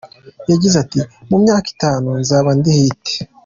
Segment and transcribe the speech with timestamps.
[0.51, 0.99] Yagize ati
[1.29, 3.03] “Mu myaka itanu nzaba ndi hit.